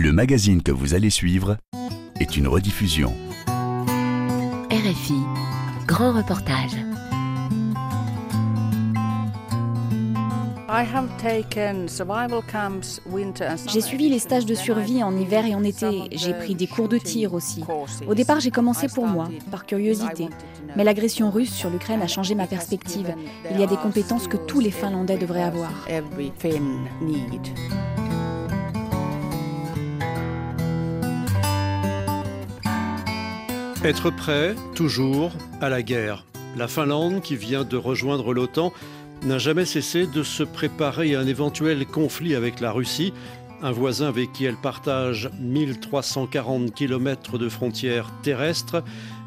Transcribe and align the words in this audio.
Le 0.00 0.12
magazine 0.12 0.62
que 0.62 0.70
vous 0.70 0.94
allez 0.94 1.10
suivre 1.10 1.56
est 2.20 2.36
une 2.36 2.46
rediffusion. 2.46 3.12
RFI, 4.70 5.20
grand 5.88 6.12
reportage. 6.12 6.70
J'ai 13.66 13.80
suivi 13.80 14.08
les 14.08 14.20
stages 14.20 14.46
de 14.46 14.54
survie 14.54 15.02
en 15.02 15.16
hiver 15.16 15.44
et 15.44 15.56
en 15.56 15.64
été. 15.64 16.02
J'ai 16.12 16.32
pris 16.32 16.54
des 16.54 16.68
cours 16.68 16.88
de 16.88 16.98
tir 16.98 17.34
aussi. 17.34 17.64
Au 18.06 18.14
départ, 18.14 18.38
j'ai 18.38 18.52
commencé 18.52 18.86
pour 18.86 19.08
moi, 19.08 19.28
par 19.50 19.66
curiosité. 19.66 20.28
Mais 20.76 20.84
l'agression 20.84 21.32
russe 21.32 21.52
sur 21.52 21.70
l'Ukraine 21.70 22.02
a 22.02 22.06
changé 22.06 22.36
ma 22.36 22.46
perspective. 22.46 23.12
Il 23.50 23.58
y 23.58 23.64
a 23.64 23.66
des 23.66 23.76
compétences 23.76 24.28
que 24.28 24.36
tous 24.36 24.60
les 24.60 24.70
Finlandais 24.70 25.18
devraient 25.18 25.42
avoir. 25.42 25.72
Être 33.84 34.10
prêt, 34.10 34.56
toujours, 34.74 35.30
à 35.60 35.68
la 35.68 35.82
guerre. 35.82 36.24
La 36.56 36.66
Finlande, 36.66 37.22
qui 37.22 37.36
vient 37.36 37.62
de 37.62 37.76
rejoindre 37.76 38.34
l'OTAN, 38.34 38.72
n'a 39.22 39.38
jamais 39.38 39.64
cessé 39.64 40.08
de 40.08 40.24
se 40.24 40.42
préparer 40.42 41.14
à 41.14 41.20
un 41.20 41.26
éventuel 41.28 41.86
conflit 41.86 42.34
avec 42.34 42.58
la 42.58 42.72
Russie, 42.72 43.12
un 43.62 43.70
voisin 43.70 44.08
avec 44.08 44.32
qui 44.32 44.44
elle 44.46 44.56
partage 44.56 45.30
1340 45.40 46.74
km 46.74 47.38
de 47.38 47.48
frontières 47.48 48.10
terrestres 48.24 48.82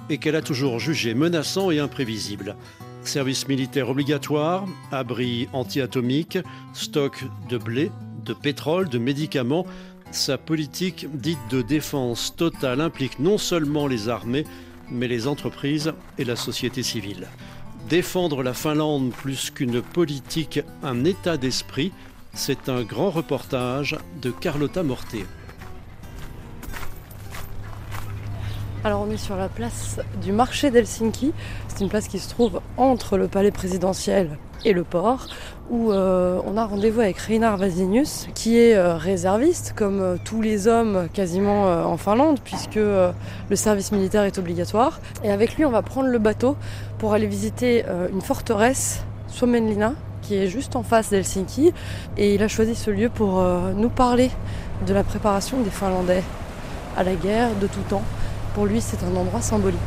et 0.10 0.18
qu'elle 0.18 0.36
a 0.36 0.41
toujours 0.41 0.80
jugé 0.80 1.13
menaçant 1.13 1.72
et 1.72 1.80
imprévisible. 1.80 2.58
Service 3.04 3.48
militaire 3.48 3.90
obligatoire, 3.90 4.66
abri 4.91 5.48
anti-atomique, 5.54 6.38
stock 6.74 7.24
de 7.49 7.58
blé, 7.58 7.90
de 8.26 8.34
pétrole, 8.34 8.90
de 8.90 8.99
médicaments, 8.99 9.66
sa 10.12 10.38
politique 10.38 11.08
dite 11.14 11.40
de 11.50 11.62
défense 11.62 12.36
totale 12.36 12.82
implique 12.82 13.20
non 13.20 13.38
seulement 13.38 13.88
les 13.88 14.10
armées, 14.10 14.46
mais 14.90 15.08
les 15.08 15.27
entreprises 15.27 15.94
et 16.18 16.26
la 16.26 16.35
société 16.35 16.84
civile. 16.84 17.27
Défendre 17.90 18.44
la 18.44 18.54
Finlande 18.54 19.12
plus 19.12 19.50
qu'une 19.52 19.82
politique, 19.82 20.60
un 20.84 21.05
état 21.05 21.38
d'esprit, 21.38 21.91
c'est 22.34 22.70
un 22.70 22.84
grand 22.84 23.10
reportage 23.10 23.98
de 24.22 24.32
Carlotta 24.32 24.84
Morté. 24.84 25.26
Alors 28.84 29.05
on 29.07 29.12
est 29.12 29.18
sur 29.18 29.35
la 29.35 29.48
place 29.48 29.99
du 30.24 30.32
marché 30.32 30.71
d'Helsinki. 30.71 31.34
C'est 31.68 31.84
une 31.84 31.90
place 31.90 32.07
qui 32.07 32.18
se 32.18 32.27
trouve 32.27 32.62
entre 32.77 33.15
le 33.15 33.27
palais 33.27 33.51
présidentiel 33.51 34.40
et 34.65 34.73
le 34.73 34.84
port, 34.84 35.27
où 35.70 35.91
euh, 35.91 36.41
on 36.48 36.57
a 36.57 36.65
rendez-vous 36.65 37.01
avec 37.01 37.20
Reinar 37.20 37.57
Vasinius, 37.57 38.27
qui 38.34 38.57
est 38.57 38.76
euh, 38.76 38.96
réserviste, 38.96 39.73
comme 39.76 40.01
euh, 40.01 40.15
tous 40.23 40.41
les 40.41 40.68
hommes 40.68 41.10
quasiment 41.13 41.65
en 41.65 41.96
Finlande, 41.98 42.40
puisque 42.43 42.77
le 42.77 43.55
service 43.55 43.91
militaire 43.91 44.23
est 44.23 44.40
obligatoire. 44.40 44.99
Et 45.23 45.29
avec 45.29 45.57
lui, 45.57 45.66
on 45.66 45.71
va 45.71 45.84
prendre 45.84 46.07
le 46.07 46.18
bateau 46.18 46.57
pour 46.98 47.13
aller 47.13 47.27
visiter 47.27 47.85
une 48.12 48.21
forteresse, 48.21 49.04
Suomenlinna, 49.27 49.93
qui 50.23 50.35
est 50.35 50.48
juste 50.48 50.76
en 50.76 50.82
face 50.82 51.12
d'Helsinki. 51.12 51.71
Et 52.18 52.34
il 52.34 52.41
a 52.41 52.48
choisi 52.48 52.73
ce 52.73 52.90
lieu 52.90 53.10
pour 53.10 53.43
nous 53.76 53.90
parler 53.90 54.32
de 54.88 54.93
la 54.93 55.04
préparation 55.04 55.60
des 55.62 55.70
Finlandais 55.70 56.23
à 56.98 57.04
la 57.04 57.13
guerre 57.13 57.49
de 57.62 57.68
tout 57.68 57.82
temps. 57.90 58.04
Pour 58.54 58.66
lui, 58.66 58.82
c'est 58.82 59.02
un 59.04 59.16
endroit 59.16 59.41
symbolique. 59.41 59.80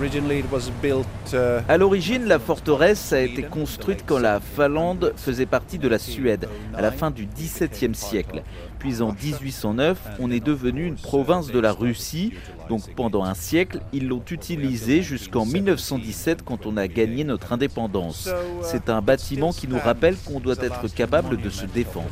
Uh, 0.00 1.36
à 1.68 1.76
l'origine, 1.76 2.24
la 2.26 2.38
forteresse 2.38 3.12
a 3.12 3.20
été 3.20 3.42
construite 3.42 4.04
quand 4.06 4.18
la 4.18 4.40
Finlande 4.40 5.12
faisait 5.16 5.46
partie 5.46 5.78
de 5.78 5.88
la 5.88 5.98
Suède, 5.98 6.48
à 6.76 6.82
la 6.82 6.92
fin 6.92 7.10
du 7.10 7.26
XVIIe 7.26 7.94
siècle. 7.94 8.42
Puis 8.78 9.02
en 9.02 9.12
1809, 9.12 9.98
on 10.20 10.30
est 10.30 10.44
devenu 10.44 10.86
une 10.86 10.96
province 10.96 11.48
de 11.48 11.58
la 11.58 11.72
Russie. 11.72 12.32
Donc 12.68 12.82
pendant 12.94 13.24
un 13.24 13.34
siècle, 13.34 13.80
ils 13.92 14.06
l'ont 14.06 14.22
utilisé 14.30 15.02
jusqu'en 15.02 15.44
1917 15.44 16.42
quand 16.44 16.66
on 16.66 16.76
a 16.76 16.86
gagné 16.86 17.24
notre 17.24 17.52
indépendance. 17.52 18.28
C'est 18.62 18.88
un 18.88 19.00
bâtiment 19.00 19.52
qui 19.52 19.68
nous 19.68 19.78
rappelle 19.78 20.16
qu'on 20.16 20.40
doit 20.40 20.56
être 20.60 20.86
capable 20.94 21.40
de 21.40 21.50
se 21.50 21.66
défendre. 21.66 22.08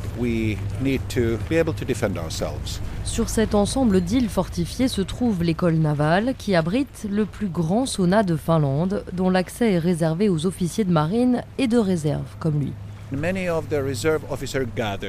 Sur 3.03 3.29
cet 3.29 3.55
ensemble 3.55 4.01
d'îles 4.01 4.29
fortifiées 4.29 4.87
se 4.87 5.01
trouve 5.01 5.43
l'école 5.43 5.75
navale 5.75 6.33
qui 6.37 6.55
abrite 6.55 7.07
le 7.09 7.25
plus 7.25 7.47
grand 7.47 7.85
sauna 7.85 8.23
de 8.23 8.35
Finlande, 8.35 9.03
dont 9.13 9.29
l'accès 9.29 9.73
est 9.73 9.79
réservé 9.79 10.29
aux 10.29 10.45
officiers 10.45 10.83
de 10.83 10.91
marine 10.91 11.43
et 11.57 11.67
de 11.67 11.77
réserve 11.77 12.35
comme 12.39 12.59
lui. 12.59 12.73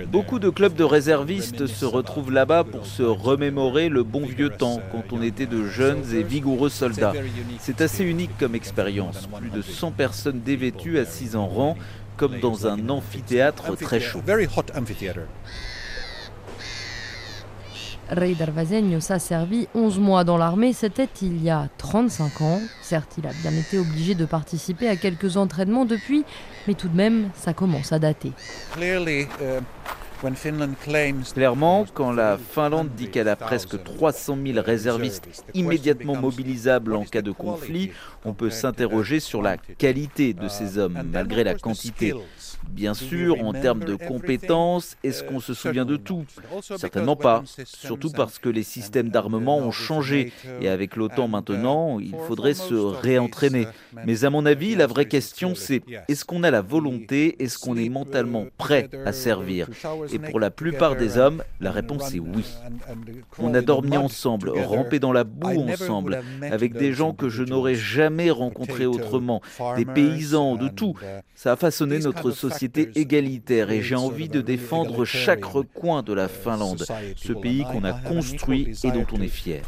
Beaucoup 0.07 0.39
de 0.39 0.51
clubs 0.51 0.75
de 0.75 0.85
réservistes 0.85 1.67
se 1.67 1.85
retrouvent 1.85 2.31
là-bas 2.31 2.63
pour 2.63 2.87
se 2.87 3.03
remémorer 3.03 3.89
le 3.89 4.05
bon 4.05 4.25
vieux 4.25 4.51
temps, 4.51 4.81
quand 4.93 5.03
on 5.13 5.21
était 5.21 5.47
de 5.47 5.67
jeunes 5.67 6.05
et 6.15 6.23
vigoureux 6.23 6.69
soldats. 6.69 7.13
C'est 7.59 7.81
assez 7.81 8.05
unique 8.05 8.31
comme 8.39 8.55
expérience. 8.55 9.29
Plus 9.41 9.51
de 9.51 9.63
100 9.63 9.91
personnes 9.93 10.41
dévêtues 10.41 10.99
assises 10.99 11.35
en 11.35 11.47
rang, 11.49 11.77
comme 12.17 12.39
dans 12.39 12.67
un 12.69 12.89
amphithéâtre 12.89 13.77
très 13.77 14.01
chaud. 14.01 14.21
Ray 18.11 18.35
Darvazenius 18.35 19.11
a 19.11 19.19
servi 19.19 19.69
11 19.75 19.99
mois 19.99 20.25
dans 20.25 20.39
l'armée, 20.39 20.73
c'était 20.73 21.09
il 21.21 21.43
y 21.43 21.51
a 21.51 21.69
35 21.79 22.41
ans. 22.41 22.61
Certes, 22.81 23.17
il 23.19 23.27
a 23.27 23.33
bien 23.43 23.53
été 23.53 23.79
obligé 23.79 24.15
de 24.15 24.25
participer 24.25 24.89
à 24.89 24.97
quelques 24.97 25.37
entraînements 25.37 25.85
depuis, 25.85 26.25
mais 26.67 26.75
tout 26.75 26.89
de 26.89 26.97
même, 26.97 27.31
ça 27.35 27.53
commence 27.53 27.93
à 27.93 27.99
dater. 27.99 28.33
Uh, 28.79 29.61
Clairement, 31.35 31.87
quand 31.95 32.13
la 32.13 32.39
Finlande 32.39 32.89
dit 32.97 33.09
qu'elle 33.09 33.29
a 33.29 33.37
presque 33.37 33.83
300 33.83 34.39
000 34.45 34.61
réservistes 34.61 35.29
immédiatement 35.55 36.17
mobilisables 36.17 36.95
en 36.95 37.05
cas 37.05 37.23
de 37.23 37.31
conflit, 37.31 37.93
on 38.25 38.35
peut 38.35 38.51
s'interroger 38.51 39.21
sur 39.21 39.43
la 39.43 39.57
qualité 39.57 40.35
de 40.35 40.49
ces 40.49 40.79
hommes, 40.79 40.99
malgré 41.13 41.45
la 41.45 41.55
quantité. 41.55 42.15
Bien 42.69 42.95
sûr, 42.95 43.45
en 43.45 43.53
termes 43.53 43.85
de 43.85 43.95
compétences, 43.95 44.97
est-ce 45.05 45.23
qu'on 45.23 45.41
se 45.41 45.55
souvient 45.55 45.85
de 45.85 45.97
tout? 45.97 46.25
Certainement 46.61 47.17
pas, 47.17 47.43
surtout 47.65 48.11
parce 48.11 48.39
que 48.39 48.49
les 48.49 48.63
systèmes 48.63 49.11
d'armement 49.11 49.59
ont 49.59 49.71
changé. 49.71 50.33
et 50.61 50.69
avec 50.69 50.97
l'OTAN 50.97 51.29
maintenant, 51.29 51.99
il 52.01 52.15
faudrait 52.27 52.55
se 52.55 52.75
réentraîner. 52.75 53.67
Mais 54.05 54.25
à 54.25 54.31
mon 54.31 54.45
avis, 54.47 54.75
la 54.75 54.87
vraie 54.87 55.07
question 55.07 55.55
c'est 55.55 55.83
est-ce 56.09 56.25
qu'on 56.25 56.43
a 56.43 56.51
la 56.51 56.63
volonté, 56.63 57.43
est-ce 57.43 57.59
qu'on 57.59 57.77
est 57.77 57.89
mentalement 57.89 58.47
prêt 58.57 58.89
à 59.05 59.13
servir? 59.13 59.69
Et 60.13 60.19
pour 60.19 60.41
la 60.41 60.51
plupart 60.51 60.97
des 60.97 61.19
hommes, 61.19 61.43
la 61.61 61.71
réponse 61.71 62.15
est 62.15 62.19
oui. 62.19 62.45
On 63.39 63.55
a 63.55 63.61
dormi 63.61 63.97
ensemble, 63.97 64.51
rampé 64.51 64.99
dans 64.99 65.13
la 65.13 65.25
boue 65.25 65.69
ensemble, 65.71 66.21
avec 66.43 66.75
des 66.75 66.93
gens 66.93 67.13
que 67.13 67.29
je 67.29 67.43
n'aurais 67.43 67.75
jamais 67.75 68.31
rencontrés 68.31 68.87
autrement, 68.87 69.41
des 69.77 69.85
paysans, 69.85 70.57
de 70.57 70.69
tout. 70.69 70.95
Ça 71.35 71.53
a 71.53 71.57
façonné 71.57 71.99
notre 71.99 72.31
société 72.31 72.91
égalitaire 72.95 73.71
et 73.71 73.83
j'ai 73.83 73.95
envie 73.95 74.29
de 74.29 74.41
défendre 74.41 75.05
chaque 75.05 75.45
recoin 75.45 76.03
de 76.03 76.13
la 76.13 76.29
Finlande, 76.29 76.85
ce 77.17 77.33
pays 77.33 77.65
qu'on 77.65 77.85
a 77.85 77.93
construit 77.93 78.77
et 78.85 78.91
dont 78.91 79.07
on 79.13 79.21
est 79.21 79.29
fier. 79.29 79.63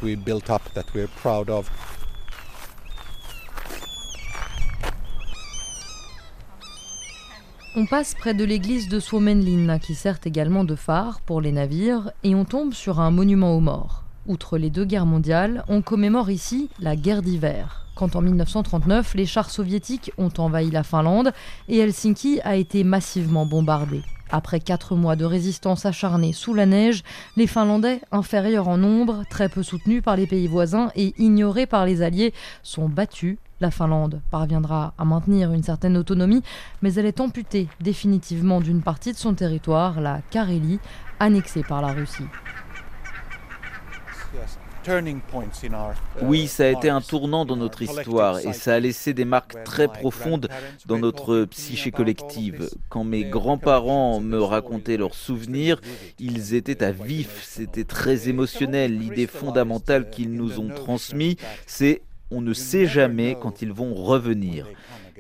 On 7.77 7.87
passe 7.87 8.15
près 8.15 8.35
de 8.35 8.43
l'église 8.43 8.89
de 8.89 8.99
Suomenlinna 8.99 9.79
qui 9.79 9.95
sert 9.95 10.19
également 10.25 10.65
de 10.65 10.75
phare 10.75 11.21
pour 11.21 11.41
les 11.41 11.53
navires 11.53 12.11
et 12.25 12.35
on 12.35 12.45
tombe 12.45 12.75
sur 12.75 12.99
un 12.99 13.13
monument 13.13 13.57
aux 13.57 13.61
morts. 13.61 14.03
Outre 14.27 14.59
les 14.59 14.71
deux 14.71 14.85
guerres 14.85 15.07
mondiales, 15.07 15.65
on 15.69 15.81
commémore 15.81 16.31
ici 16.31 16.69
la 16.81 16.97
guerre 16.97 17.23
d'hiver 17.23 17.87
quand 18.01 18.17
en 18.17 18.23
1939 18.23 19.15
les 19.15 19.27
chars 19.27 19.51
soviétiques 19.51 20.11
ont 20.17 20.33
envahi 20.39 20.71
la 20.71 20.83
Finlande 20.83 21.33
et 21.69 21.79
Helsinki 21.79 22.41
a 22.45 22.57
été 22.57 22.83
massivement 22.83 23.45
bombardée. 23.45 24.03
Après 24.33 24.61
quatre 24.61 24.95
mois 24.95 25.17
de 25.17 25.25
résistance 25.25 25.87
acharnée 25.87 26.33
sous 26.33 26.55
la 26.55 26.67
neige, 26.67 27.03
les 27.37 27.47
Finlandais, 27.47 28.01
inférieurs 28.13 28.69
en 28.69 28.79
nombre, 28.79 29.25
très 29.29 29.49
peu 29.49 29.63
soutenus 29.63 30.03
par 30.03 30.17
les 30.17 30.27
pays 30.27 30.47
voisins 30.47 30.91
et 30.95 31.15
ignorés 31.19 31.67
par 31.67 31.85
les 31.85 32.03
Alliés, 32.03 32.33
sont 32.63 32.89
battus. 32.89 33.39
La 33.61 33.71
Finlande 33.71 34.23
parviendra 34.31 34.95
à 34.97 35.05
maintenir 35.05 35.53
une 35.53 35.63
certaine 35.63 35.97
autonomie, 35.97 36.43
mais 36.81 36.95
elle 36.95 37.07
est 37.07 37.21
amputée 37.21 37.69
définitivement 37.81 38.61
d'une 38.61 38.81
partie 38.81 39.13
de 39.13 39.19
son 39.19 39.35
territoire, 39.35 40.01
la 40.01 40.21
Carélie, 40.31 40.79
annexée 41.19 41.63
par 41.63 41.83
la 41.83 41.89
Russie. 41.89 42.25
Oui, 46.23 46.47
ça 46.47 46.65
a 46.65 46.69
été 46.69 46.89
un 46.89 47.01
tournant 47.01 47.45
dans 47.45 47.57
notre 47.57 47.83
histoire 47.83 48.39
et 48.39 48.53
ça 48.53 48.75
a 48.75 48.81
laissé 48.81 49.13
des 49.13 49.25
marques 49.25 49.63
très 49.65 49.89
profondes 49.89 50.49
dans 50.87 50.99
notre 50.99 51.45
psyché 51.45 51.91
collective. 51.91 52.71
Quand 52.89 53.05
mes 53.05 53.25
grands-parents 53.25 54.21
me 54.21 54.41
racontaient 54.41 54.97
leurs 54.97 55.15
souvenirs, 55.15 55.81
ils 56.19 56.55
étaient 56.55 56.83
à 56.83 56.93
vif, 56.93 57.43
c'était 57.45 57.85
très 57.85 58.29
émotionnel. 58.29 58.99
L'idée 58.99 59.27
fondamentale 59.27 60.11
qu'ils 60.11 60.33
nous 60.33 60.61
ont 60.61 60.69
transmise, 60.69 61.37
c'est 61.67 62.03
on 62.31 62.41
ne 62.41 62.53
sait 62.53 62.87
jamais 62.87 63.37
quand 63.41 63.63
ils 63.63 63.73
vont 63.73 63.95
revenir. 63.95 64.67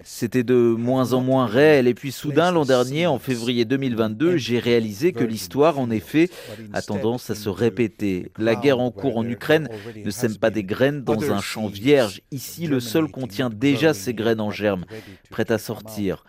C'était 0.05 0.45
de 0.45 0.55
moins 0.55 1.13
en 1.13 1.21
moins 1.21 1.47
réel. 1.47 1.87
Et 1.87 1.95
puis 1.95 2.13
soudain, 2.13 2.53
l'an 2.53 2.65
dernier, 2.65 3.07
en 3.07 3.19
février 3.19 3.65
2022, 3.65 4.37
j'ai 4.37 4.59
réalisé 4.59 5.13
que 5.13 5.25
l'histoire, 5.25 5.79
en 5.79 5.91
effet, 5.91 6.31
a 6.73 6.83
tendance 6.83 7.31
à 7.31 7.35
se 7.35 7.49
répéter. 7.49 8.31
La 8.39 8.55
guerre 8.55 8.81
en 8.81 8.91
cours 8.91 9.19
en 9.19 9.27
Ukraine 9.27 9.69
ne 10.03 10.11
sème 10.11 10.37
pas 10.37 10.51
des 10.51 10.65
graines 10.65 11.03
dans 11.03 11.33
un 11.33 11.41
champ 11.41 11.67
vierge. 11.67 12.23
Ici, 12.31 12.67
le 12.67 12.81
sol 12.81 13.11
contient 13.11 13.51
déjà 13.51 13.95
ces 13.95 14.15
graines 14.15 14.41
en 14.41 14.51
germe, 14.51 14.85
prêtes 15.29 15.51
à 15.51 15.59
sortir. 15.59 16.25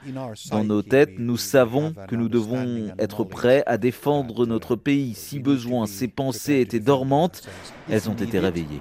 Dans 0.50 0.64
nos 0.64 0.82
têtes, 0.82 1.14
nous 1.18 1.38
savons 1.38 1.94
que 2.08 2.16
nous 2.16 2.30
devons 2.30 2.90
être 3.00 3.24
prêts 3.24 3.64
à 3.68 3.78
défendre 3.78 4.46
notre 4.46 4.76
pays 4.76 5.14
si 5.14 5.40
besoin. 5.40 5.86
Ces 5.86 6.08
pensées 6.08 6.60
étaient 6.60 6.80
dormantes, 6.80 7.44
elles 7.90 8.10
ont 8.10 8.16
été 8.16 8.40
réveillées. 8.40 8.80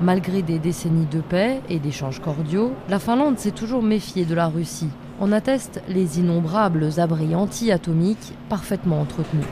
Malgré 0.00 0.42
des 0.42 0.58
décennies 0.58 1.06
de 1.06 1.20
paix 1.20 1.60
et 1.68 1.78
d'échanges 1.78 2.20
cordiaux, 2.20 2.72
la 2.88 2.98
Finlande 2.98 3.38
s'est 3.38 3.52
toujours 3.52 3.82
méfiée 3.82 4.24
de 4.24 4.34
la 4.34 4.48
Russie. 4.48 4.90
On 5.20 5.32
atteste 5.32 5.80
les 5.88 6.18
innombrables 6.18 6.88
abris 6.98 7.34
anti-atomiques 7.34 8.34
parfaitement 8.48 9.00
entretenus. 9.00 9.46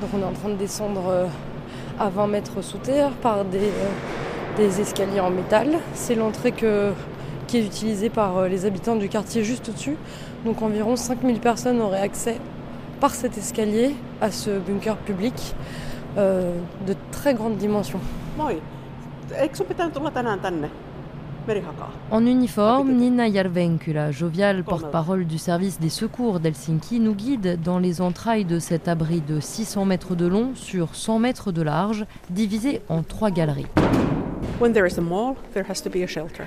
Donc 0.00 0.10
on 0.14 0.20
est 0.20 0.24
en 0.24 0.32
train 0.32 0.48
de 0.48 0.56
descendre 0.56 1.04
euh, 1.08 1.26
à 2.00 2.08
20 2.08 2.26
mètres 2.26 2.62
sous 2.62 2.78
terre 2.78 3.10
par 3.10 3.44
des, 3.44 3.58
euh, 3.58 4.56
des 4.56 4.80
escaliers 4.80 5.20
en 5.20 5.30
métal. 5.30 5.78
C'est 5.94 6.16
l'entrée 6.16 6.52
qui 6.52 6.66
est 6.66 7.64
utilisée 7.64 8.08
par 8.08 8.38
euh, 8.38 8.48
les 8.48 8.64
habitants 8.64 8.96
du 8.96 9.08
quartier 9.08 9.44
juste 9.44 9.68
au-dessus. 9.68 9.96
Donc 10.44 10.62
environ 10.62 10.96
5000 10.96 11.38
personnes 11.38 11.80
auraient 11.80 12.00
accès 12.00 12.38
par 13.02 13.16
cet 13.16 13.36
escalier 13.36 13.96
à 14.20 14.30
ce 14.30 14.60
bunker 14.60 14.96
public 14.96 15.56
de 16.16 16.94
très 17.10 17.34
grande 17.34 17.56
dimension. 17.56 17.98
En 22.12 22.24
uniforme, 22.24 22.92
Nina 22.92 23.26
Järvenkylä, 23.26 24.12
joviale 24.12 24.62
porte-parole 24.62 25.24
du 25.24 25.38
service 25.38 25.80
des 25.80 25.88
secours 25.88 26.38
d'Helsinki, 26.38 27.00
nous 27.00 27.16
guide 27.16 27.60
dans 27.60 27.80
les 27.80 28.00
entrailles 28.00 28.44
de 28.44 28.60
cet 28.60 28.86
abri 28.86 29.20
de 29.20 29.40
600 29.40 29.84
mètres 29.84 30.14
de 30.14 30.28
long 30.28 30.52
sur 30.54 30.94
100 30.94 31.18
mètres 31.18 31.50
de 31.50 31.62
large, 31.62 32.06
divisé 32.30 32.82
en 32.88 33.02
trois 33.02 33.32
galeries. 33.32 33.66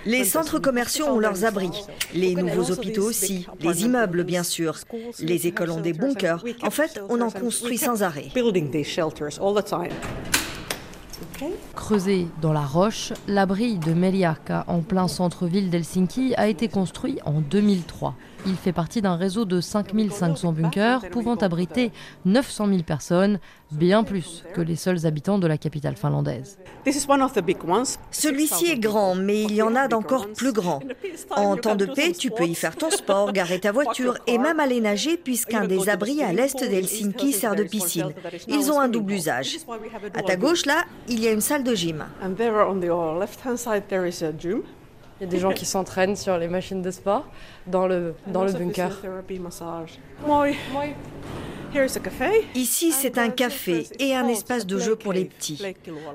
Les 0.06 0.24
centres 0.24 0.59
commerciaux 0.59 1.07
ont 1.07 1.19
leurs 1.19 1.45
abris, 1.45 1.71
les 2.13 2.36
nouveaux 2.36 2.71
hôpitaux 2.71 3.09
aussi, 3.09 3.47
les 3.59 3.83
immeubles 3.83 4.24
bien 4.24 4.44
sûr, 4.44 4.77
les 5.19 5.47
écoles 5.47 5.71
ont 5.71 5.81
des 5.81 5.94
bunkers. 5.94 6.44
En 6.63 6.71
fait, 6.71 7.01
on 7.09 7.21
en 7.21 7.31
construit 7.31 7.77
sans 7.77 8.03
arrêt. 8.03 8.30
Creusé 11.75 12.27
dans 12.42 12.53
la 12.53 12.62
roche, 12.62 13.12
l'abri 13.27 13.77
de 13.77 13.94
Meliaka, 13.94 14.63
en 14.68 14.80
plein 14.80 15.07
centre-ville 15.07 15.69
d'Helsinki, 15.69 16.33
a 16.36 16.47
été 16.47 16.68
construit 16.68 17.19
en 17.25 17.42
2003. 17.42 18.15
Il 18.47 18.56
fait 18.56 18.74
partie 18.74 19.01
d'un 19.01 19.15
réseau 19.15 19.45
de 19.45 19.59
5500 19.59 20.51
bunkers 20.51 21.09
pouvant 21.09 21.36
abriter 21.36 21.92
900 22.25 22.68
000 22.68 22.83
personnes, 22.83 23.39
bien 23.71 24.03
plus 24.03 24.44
que 24.53 24.62
les 24.62 24.75
seuls 24.75 25.07
habitants 25.07 25.39
de 25.39 25.47
la 25.47 25.57
capitale 25.57 25.95
finlandaise. 25.95 26.59
Celui-ci 28.12 28.71
est 28.71 28.77
grand, 28.77 29.15
mais 29.15 29.44
il 29.44 29.56
y 29.56 29.62
en 29.62 29.75
a 29.75 29.88
d'encore 29.88 30.27
plus 30.27 30.51
grands. 30.51 30.81
En 31.31 31.57
temps 31.57 31.75
de 31.75 31.86
paix, 31.86 32.12
tu 32.12 32.30
peux 32.30 32.45
y 32.45 32.56
faire 32.56 32.75
ton 32.75 32.92
sport, 32.92 33.33
garer 33.33 33.59
ta 33.59 33.71
voiture 33.71 34.18
et 34.27 34.38
même 34.38 34.59
aller 34.59 34.80
nager 34.80 35.18
puisqu'un 35.18 35.65
des 35.65 35.89
abris 35.89 36.21
à 36.21 36.31
l'est 36.31 36.59
d'Helsinki 36.59 37.33
sert 37.33 37.56
de 37.56 37.63
piscine. 37.63 38.13
Ils 38.47 38.71
ont 38.71 38.80
un 38.80 38.89
double 38.89 39.13
usage. 39.13 39.57
À 40.13 40.21
ta 40.21 40.36
gauche, 40.36 40.65
là, 40.65 40.83
il 41.07 41.19
y 41.19 41.27
a 41.27 41.31
une 41.31 41.42
salle 41.42 41.63
de 41.63 41.74
gym. 41.74 42.06
Il 45.19 45.23
y 45.23 45.27
a 45.27 45.29
des 45.29 45.39
gens 45.39 45.51
qui 45.51 45.65
s'entraînent 45.65 46.15
sur 46.15 46.38
les 46.38 46.47
machines 46.47 46.81
de 46.81 46.91
sport 46.91 47.25
dans 47.67 47.88
le, 47.88 48.15
dans 48.27 48.44
le 48.44 48.51
bunker. 48.51 48.91
Ici, 52.56 52.91
c'est 52.91 53.17
un 53.17 53.29
café 53.29 53.88
et 54.00 54.15
un 54.15 54.27
espace 54.27 54.65
de 54.65 54.77
jeu 54.79 54.95
pour 54.95 55.13
les 55.13 55.25
petits. 55.25 55.62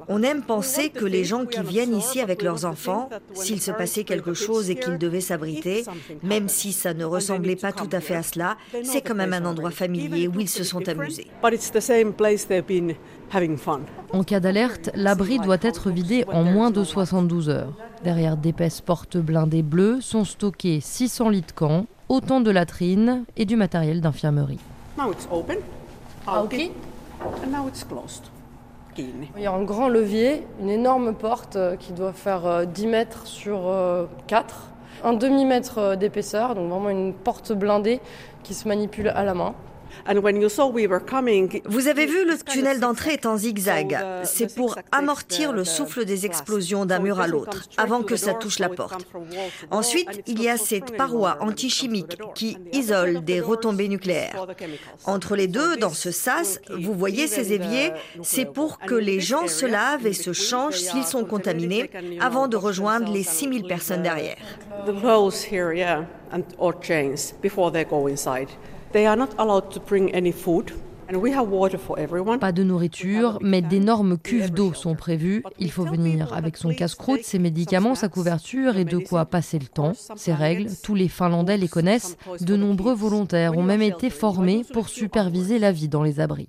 On 0.08 0.22
aime 0.22 0.42
penser 0.42 0.90
que 0.90 1.04
les 1.04 1.24
gens 1.24 1.44
qui 1.44 1.60
viennent 1.60 1.94
ici 1.94 2.20
avec 2.20 2.42
leurs 2.42 2.64
enfants, 2.64 3.10
s'il 3.34 3.60
se 3.60 3.70
passait 3.70 4.04
quelque 4.04 4.32
chose 4.32 4.70
et 4.70 4.76
qu'ils 4.76 4.98
devaient 4.98 5.20
s'abriter, 5.20 5.84
même 6.22 6.48
si 6.48 6.72
ça 6.72 6.94
ne 6.94 7.04
ressemblait 7.04 7.56
pas 7.56 7.72
tout 7.72 7.88
à 7.92 8.00
fait 8.00 8.14
à 8.16 8.22
cela, 8.22 8.56
c'est 8.82 9.02
quand 9.02 9.14
même 9.14 9.32
un 9.32 9.44
endroit 9.44 9.70
familier 9.70 10.28
où 10.28 10.40
ils 10.40 10.48
se 10.48 10.64
sont 10.64 10.86
amusés. 10.88 11.26
En 14.12 14.24
cas 14.24 14.40
d'alerte, 14.40 14.90
l'abri 14.94 15.38
doit 15.38 15.58
être 15.60 15.90
vidé 15.90 16.24
en 16.28 16.42
moins 16.42 16.70
de 16.70 16.84
72 16.84 17.48
heures. 17.50 17.74
Derrière 18.04 18.38
d'épaisses 18.38 18.80
portes 18.80 19.18
blindées 19.18 19.62
bleues 19.62 20.00
sont 20.00 20.24
stockés 20.24 20.80
600 20.80 21.28
litres 21.28 21.48
de 21.48 21.52
camp, 21.52 21.84
autant 22.08 22.40
de 22.40 22.50
latrines 22.50 23.24
et 23.36 23.44
du 23.44 23.56
matériel 23.56 24.00
d'infirmerie. 24.00 24.58
Ah, 24.98 25.06
Il 28.96 29.42
y 29.42 29.46
a 29.46 29.52
un 29.52 29.62
grand 29.64 29.88
levier, 29.90 30.46
une 30.62 30.70
énorme 30.70 31.14
porte 31.14 31.56
euh, 31.56 31.76
qui 31.76 31.92
doit 31.92 32.14
faire 32.14 32.66
10 32.66 32.86
euh, 32.86 32.90
mètres 32.90 33.26
sur 33.26 33.70
4, 34.28 34.68
euh, 35.04 35.08
un 35.08 35.12
demi-mètre 35.12 35.96
d'épaisseur, 35.96 36.54
donc 36.54 36.70
vraiment 36.70 36.88
une 36.88 37.12
porte 37.12 37.52
blindée 37.52 38.00
qui 38.42 38.54
se 38.54 38.66
manipule 38.66 39.08
à 39.08 39.24
la 39.24 39.34
main. 39.34 39.54
Vous 41.66 41.88
avez 41.88 42.06
vu, 42.06 42.24
le 42.24 42.38
tunnel 42.38 42.80
d'entrée 42.80 43.12
est 43.12 43.26
en 43.26 43.36
zigzag. 43.36 43.98
C'est 44.24 44.54
pour 44.54 44.76
amortir 44.92 45.52
le 45.52 45.64
souffle 45.64 46.04
des 46.04 46.26
explosions 46.26 46.86
d'un 46.86 46.98
mur 46.98 47.20
à 47.20 47.26
l'autre, 47.26 47.68
avant 47.76 48.02
que 48.02 48.16
ça 48.16 48.34
touche 48.34 48.58
la 48.58 48.68
porte. 48.68 49.06
Ensuite, 49.70 50.22
il 50.26 50.42
y 50.42 50.48
a 50.48 50.56
cette 50.56 50.96
paroi 50.96 51.38
antichimique 51.40 52.18
qui 52.34 52.58
isole 52.72 53.24
des 53.24 53.40
retombées 53.40 53.88
nucléaires. 53.88 54.46
Entre 55.04 55.36
les 55.36 55.48
deux, 55.48 55.76
dans 55.76 55.90
ce 55.90 56.10
sas, 56.10 56.60
vous 56.70 56.94
voyez 56.94 57.26
ces 57.26 57.52
éviers, 57.52 57.92
c'est 58.22 58.44
pour 58.44 58.78
que 58.78 58.94
les 58.94 59.20
gens 59.20 59.46
se 59.48 59.66
lavent 59.66 60.06
et 60.06 60.12
se 60.12 60.32
changent 60.32 60.80
s'ils 60.80 61.04
sont 61.04 61.24
contaminés 61.24 61.90
avant 62.20 62.48
de 62.48 62.56
rejoindre 62.56 63.12
les 63.12 63.22
6000 63.22 63.64
personnes 63.64 64.02
derrière. 64.02 64.36
They 68.92 69.06
are 69.06 69.16
not 69.16 69.34
allowed 69.38 69.70
to 69.72 69.80
bring 69.80 70.12
any 70.12 70.32
food. 70.32 70.72
Pas 72.38 72.52
de 72.52 72.62
nourriture, 72.62 73.38
mais 73.40 73.62
d'énormes 73.62 74.18
cuves 74.18 74.50
d'eau 74.50 74.72
sont 74.74 74.94
prévues. 74.94 75.42
Il 75.58 75.70
faut 75.70 75.84
venir 75.84 76.32
avec 76.32 76.56
son 76.56 76.72
casse-croûte, 76.72 77.22
ses 77.24 77.38
médicaments, 77.38 77.94
sa 77.94 78.08
couverture 78.08 78.76
et 78.76 78.84
de 78.84 78.98
quoi 78.98 79.24
passer 79.24 79.58
le 79.58 79.66
temps. 79.66 79.92
Ces 80.16 80.32
règles, 80.32 80.70
tous 80.82 80.94
les 80.94 81.08
Finlandais 81.08 81.56
les 81.56 81.68
connaissent. 81.68 82.16
De 82.40 82.56
nombreux 82.56 82.94
volontaires 82.94 83.56
ont 83.56 83.62
même 83.62 83.82
été 83.82 84.10
formés 84.10 84.64
pour 84.72 84.88
superviser 84.88 85.58
la 85.58 85.72
vie 85.72 85.88
dans 85.88 86.02
les 86.02 86.20
abris. 86.20 86.48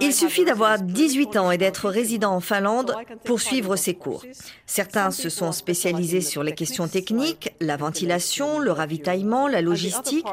Il 0.00 0.12
suffit 0.12 0.44
d'avoir 0.44 0.80
18 0.80 1.36
ans 1.36 1.50
et 1.50 1.58
d'être 1.58 1.88
résident 1.88 2.32
en 2.32 2.40
Finlande 2.40 2.94
pour 3.24 3.40
suivre 3.40 3.76
ces 3.76 3.94
cours. 3.94 4.24
Certains 4.66 5.10
se 5.10 5.28
sont 5.28 5.52
spécialisés 5.52 6.20
sur 6.20 6.42
les 6.42 6.54
questions 6.54 6.88
techniques, 6.88 7.52
la 7.60 7.76
ventilation, 7.76 8.58
le 8.58 8.72
ravitaillement, 8.72 9.46
la 9.48 9.60
logistique, 9.60 10.26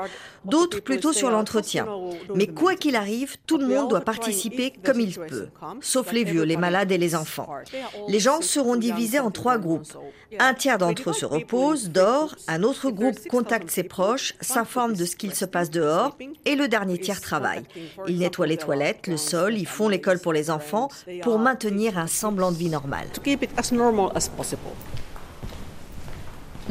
d'autres 0.46 0.80
plutôt 0.80 1.14
sur 1.14 1.30
l'entretien. 1.30 1.86
Mais 2.36 2.48
quoi 2.48 2.71
quoi 2.72 2.78
qu'il 2.78 2.96
arrive, 2.96 3.36
tout 3.46 3.58
le 3.58 3.68
monde 3.68 3.90
doit 3.90 4.00
participer 4.00 4.72
comme 4.84 5.02
il 5.02 5.14
peut, 5.14 5.48
sauf 5.82 6.14
les 6.14 6.24
vieux, 6.24 6.44
les 6.44 6.56
malades 6.56 6.92
et 6.92 6.98
les 6.98 7.16
enfants. 7.16 7.50
Les 8.08 8.20
gens 8.20 8.42
seront 8.42 8.78
divisés 8.78 9.20
en 9.20 9.30
trois 9.30 9.58
groupes. 9.58 9.92
Un 10.40 10.54
tiers 10.54 10.78
d'entre 10.78 11.10
eux 11.10 11.14
se 11.14 11.26
repose, 11.26 11.90
dort, 11.90 12.34
un 12.48 12.64
autre 12.64 12.90
groupe 12.90 13.28
contacte 13.28 13.70
ses 13.70 13.84
proches, 13.84 14.36
s'informe 14.40 14.94
de 14.94 15.04
ce 15.04 15.18
qu'il 15.18 15.36
se 15.36 15.44
passe 15.44 15.70
dehors, 15.70 16.18
et 16.46 16.56
le 16.56 16.70
dernier 16.70 16.98
tiers 16.98 17.20
travaille. 17.20 17.64
Ils 18.08 18.20
nettoient 18.20 18.48
les 18.48 18.58
toilettes, 18.58 19.08
le 19.08 19.18
sol, 19.18 19.58
ils 19.58 19.68
font 19.68 19.90
l'école 19.90 20.20
pour 20.20 20.32
les 20.32 20.50
enfants 20.50 20.88
pour 21.24 21.40
maintenir 21.40 21.98
un 21.98 22.08
semblant 22.08 22.54
de 22.54 22.58
vie 22.58 22.70
normale. 22.70 23.08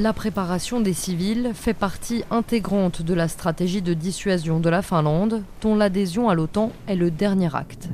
La 0.01 0.15
préparation 0.15 0.81
des 0.81 0.95
civils 0.95 1.51
fait 1.53 1.75
partie 1.75 2.25
intégrante 2.31 3.03
de 3.03 3.13
la 3.13 3.29
stratégie 3.29 3.83
de 3.83 3.93
dissuasion 3.93 4.59
de 4.59 4.71
la 4.71 4.81
Finlande, 4.81 5.43
dont 5.61 5.77
l'adhésion 5.77 6.31
à 6.31 6.35
l'OTAN 6.35 6.73
est 6.89 6.95
le 6.95 7.11
dernier 7.11 7.55
acte. 7.55 7.91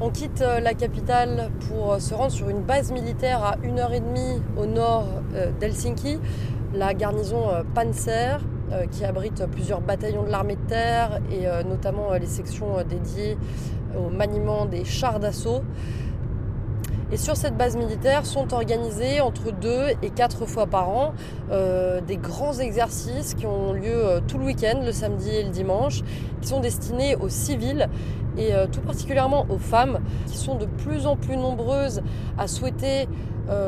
On 0.00 0.10
quitte 0.10 0.42
euh, 0.42 0.60
la 0.60 0.74
capitale 0.74 1.50
pour 1.66 1.94
euh, 1.94 1.98
se 1.98 2.14
rendre 2.14 2.30
sur 2.30 2.48
une 2.48 2.62
base 2.62 2.92
militaire 2.92 3.42
à 3.42 3.56
1h30 3.56 4.38
au 4.56 4.66
nord 4.66 5.08
euh, 5.34 5.50
d'Helsinki, 5.58 6.20
la 6.72 6.94
garnison 6.94 7.46
Panzer, 7.74 8.38
qui 8.92 9.04
abrite 9.04 9.44
plusieurs 9.50 9.80
bataillons 9.80 10.22
de 10.22 10.30
l'armée 10.30 10.54
de 10.54 10.68
terre 10.68 11.20
et 11.32 11.46
notamment 11.68 12.12
les 12.12 12.28
sections 12.28 12.76
dédiées 12.88 13.36
au 13.98 14.08
maniement 14.10 14.66
des 14.66 14.84
chars 14.84 15.18
d'assaut. 15.18 15.62
Et 17.12 17.16
sur 17.16 17.36
cette 17.36 17.56
base 17.56 17.76
militaire 17.76 18.24
sont 18.24 18.54
organisés 18.54 19.20
entre 19.20 19.50
deux 19.50 19.88
et 20.00 20.10
quatre 20.10 20.46
fois 20.46 20.68
par 20.68 20.90
an 20.90 21.12
euh, 21.50 22.00
des 22.00 22.16
grands 22.16 22.56
exercices 22.58 23.34
qui 23.34 23.46
ont 23.46 23.72
lieu 23.72 23.82
euh, 23.88 24.20
tout 24.20 24.38
le 24.38 24.44
week-end, 24.44 24.80
le 24.84 24.92
samedi 24.92 25.30
et 25.30 25.42
le 25.42 25.50
dimanche, 25.50 26.02
qui 26.40 26.48
sont 26.48 26.60
destinés 26.60 27.16
aux 27.16 27.28
civils 27.28 27.88
et 28.38 28.54
euh, 28.54 28.68
tout 28.68 28.80
particulièrement 28.80 29.44
aux 29.50 29.58
femmes 29.58 29.98
qui 30.26 30.38
sont 30.38 30.54
de 30.54 30.66
plus 30.66 31.06
en 31.06 31.16
plus 31.16 31.36
nombreuses 31.36 32.00
à 32.38 32.46
souhaiter 32.46 33.08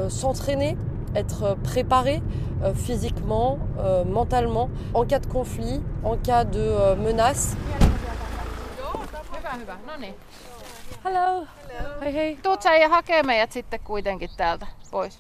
s'entraîner, 0.09 0.77
être 1.17 1.57
préparées 1.65 2.23
physiquement, 2.77 3.59
mentalement, 4.07 4.71
en 4.95 5.05
cas 5.05 5.19
de 5.19 5.27
conflit, 5.27 5.81
en 6.05 6.17
cas 6.17 6.45
de 6.45 6.95
menace. 7.03 7.57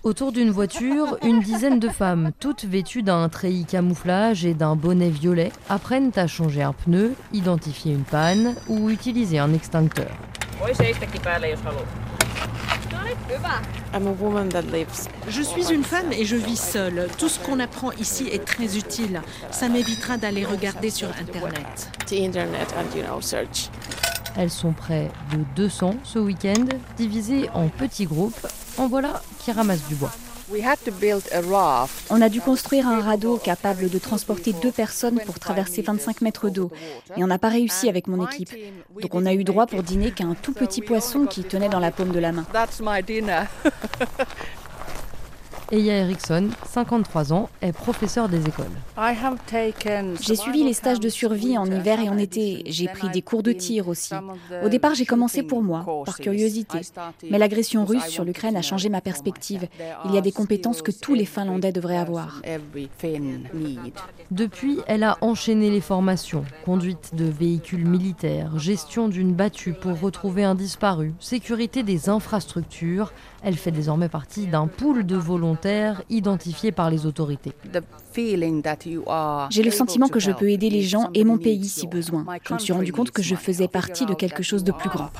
Autour 0.02 0.32
d'une 0.32 0.50
voiture, 0.50 1.16
une 1.22 1.40
dizaine 1.40 1.80
de 1.80 1.88
femmes, 1.88 2.30
toutes 2.38 2.64
vêtues 2.64 3.02
d'un 3.02 3.28
treillis 3.28 3.64
camouflage 3.64 4.44
et 4.44 4.54
d'un 4.54 4.76
bonnet 4.76 5.08
violet, 5.08 5.50
apprennent 5.68 6.12
à 6.16 6.26
changer 6.26 6.62
un 6.62 6.72
pneu, 6.72 7.14
identifier 7.32 7.92
une 7.94 8.04
panne 8.04 8.54
ou 8.68 8.90
utiliser 8.90 9.38
un 9.38 9.52
extincteur. 9.54 10.10
Je 15.28 15.42
suis 15.42 15.72
une 15.72 15.84
femme 15.84 16.12
et 16.12 16.24
je 16.24 16.36
vis 16.36 16.60
seule. 16.60 17.08
Tout 17.18 17.28
ce 17.28 17.38
qu'on 17.40 17.58
apprend 17.60 17.92
ici 17.92 18.28
est 18.28 18.44
très 18.44 18.76
utile. 18.76 19.22
Ça 19.50 19.68
m'évitera 19.68 20.16
d'aller 20.16 20.44
regarder 20.44 20.90
sur 20.90 21.08
Internet. 21.08 21.90
Elles 24.36 24.50
sont 24.50 24.72
près 24.72 25.10
de 25.32 25.38
200 25.56 25.94
ce 26.04 26.18
week-end, 26.18 26.64
divisées 26.96 27.48
en 27.54 27.68
petits 27.68 28.06
groupes. 28.06 28.46
En 28.78 28.88
voilà 28.88 29.22
qui 29.38 29.52
ramassent 29.52 29.86
du 29.88 29.94
bois. 29.94 30.12
On 32.10 32.20
a 32.20 32.28
dû 32.28 32.40
construire 32.40 32.86
un 32.86 33.00
radeau 33.00 33.36
capable 33.38 33.88
de 33.88 33.98
transporter 33.98 34.52
deux 34.52 34.72
personnes 34.72 35.20
pour 35.24 35.38
traverser 35.38 35.82
25 35.82 36.20
mètres 36.20 36.50
d'eau. 36.50 36.70
Et 37.16 37.24
on 37.24 37.26
n'a 37.26 37.38
pas 37.38 37.48
réussi 37.48 37.88
avec 37.88 38.06
mon 38.06 38.26
équipe. 38.26 38.50
Donc 39.00 39.14
on 39.14 39.24
a 39.24 39.32
eu 39.32 39.44
droit 39.44 39.66
pour 39.66 39.82
dîner 39.82 40.10
qu'à 40.10 40.24
un 40.24 40.34
tout 40.34 40.52
petit 40.52 40.82
poisson 40.82 41.26
qui 41.26 41.42
tenait 41.42 41.68
dans 41.68 41.80
la 41.80 41.90
paume 41.90 42.12
de 42.12 42.18
la 42.18 42.32
main. 42.32 42.44
Eya 45.72 46.00
Erickson, 46.00 46.50
53 46.66 47.32
ans, 47.32 47.48
est 47.62 47.72
professeur 47.72 48.28
des 48.28 48.46
écoles. 48.46 48.66
J'ai 50.20 50.36
suivi 50.36 50.64
les 50.64 50.74
stages 50.74 51.00
de 51.00 51.08
survie 51.08 51.56
en 51.56 51.64
hiver 51.64 51.98
et 51.98 52.10
en 52.10 52.18
été. 52.18 52.62
J'ai 52.66 52.88
pris 52.88 53.08
des 53.08 53.22
cours 53.22 53.42
de 53.42 53.52
tir 53.52 53.88
aussi. 53.88 54.12
Au 54.62 54.68
départ, 54.68 54.94
j'ai 54.94 55.06
commencé 55.06 55.42
pour 55.42 55.62
moi, 55.62 55.86
par 56.04 56.18
curiosité. 56.18 56.80
Mais 57.30 57.38
l'agression 57.38 57.86
russe 57.86 58.04
sur 58.08 58.22
l'Ukraine 58.22 58.54
a 58.54 58.60
changé 58.60 58.90
ma 58.90 59.00
perspective. 59.00 59.66
Il 60.04 60.12
y 60.12 60.18
a 60.18 60.20
des 60.20 60.30
compétences 60.30 60.82
que 60.82 60.92
tous 60.92 61.14
les 61.14 61.24
Finlandais 61.24 61.72
devraient 61.72 61.96
avoir. 61.96 62.42
Depuis, 64.30 64.78
elle 64.86 65.04
a 65.04 65.16
enchaîné 65.22 65.70
les 65.70 65.80
formations, 65.80 66.44
conduite 66.66 67.14
de 67.14 67.24
véhicules 67.24 67.86
militaires, 67.86 68.58
gestion 68.58 69.08
d'une 69.08 69.32
battue 69.32 69.72
pour 69.72 69.98
retrouver 69.98 70.44
un 70.44 70.54
disparu, 70.54 71.14
sécurité 71.18 71.82
des 71.82 72.10
infrastructures. 72.10 73.14
Elle 73.44 73.56
fait 73.56 73.72
désormais 73.72 74.08
partie 74.08 74.46
d'un 74.46 74.68
pool 74.68 75.04
de 75.04 75.16
volontaires 75.16 76.02
identifiés 76.10 76.70
par 76.70 76.90
les 76.90 77.06
autorités. 77.06 77.52
J'ai 78.14 79.62
le 79.62 79.70
sentiment 79.70 80.08
que 80.08 80.20
je 80.20 80.30
peux 80.30 80.50
aider 80.50 80.70
les 80.70 80.82
gens 80.82 81.10
et 81.14 81.24
mon 81.24 81.38
pays 81.38 81.68
si 81.68 81.86
besoin. 81.86 82.24
Je 82.46 82.54
me 82.54 82.58
suis 82.58 82.72
rendu 82.72 82.92
compte 82.92 83.10
que 83.10 83.22
je 83.22 83.34
faisais 83.34 83.68
partie 83.68 84.06
de 84.06 84.14
quelque 84.14 84.42
chose 84.42 84.62
de 84.64 84.72
plus 84.72 84.88
grand. 84.88 85.10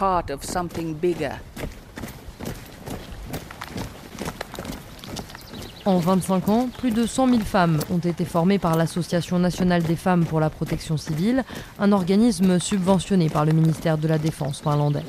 En 5.85 5.99
25 5.99 6.49
ans, 6.49 6.69
plus 6.79 6.93
de 6.93 7.07
100 7.07 7.29
000 7.29 7.41
femmes 7.41 7.81
ont 7.91 7.99
été 7.99 8.25
formées 8.25 8.61
par 8.61 8.77
l'Association 8.77 9.41
nationale 9.41 9.83
des 9.83 9.97
femmes 9.97 10.25
pour 10.25 10.39
la 10.39 10.49
protection 10.49 10.97
civile, 10.97 11.43
un 11.81 11.91
organisme 11.91 12.61
subventionné 12.61 13.29
par 13.29 13.45
le 13.45 13.53
ministère 13.53 13.99
de 13.99 14.07
la 14.07 14.19
Défense 14.19 14.61
finlandais. 14.61 15.03